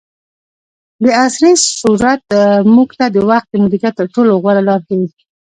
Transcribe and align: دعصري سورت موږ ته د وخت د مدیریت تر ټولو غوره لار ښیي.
دعصري 1.05 1.51
سورت 1.79 2.25
موږ 2.75 2.89
ته 2.99 3.05
د 3.15 3.17
وخت 3.29 3.47
د 3.51 3.55
مدیریت 3.63 3.93
تر 3.99 4.07
ټولو 4.13 4.31
غوره 4.41 4.61
لار 4.67 4.79
ښیي. 4.87 5.07